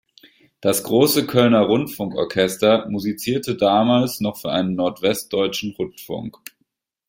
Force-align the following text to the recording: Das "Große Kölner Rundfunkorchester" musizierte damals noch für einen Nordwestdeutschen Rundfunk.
Das 0.61 0.81
"Große 0.83 1.27
Kölner 1.27 1.61
Rundfunkorchester" 1.61 2.89
musizierte 2.89 3.53
damals 3.55 4.19
noch 4.19 4.35
für 4.37 4.51
einen 4.51 4.73
Nordwestdeutschen 4.73 5.73
Rundfunk. 5.75 6.37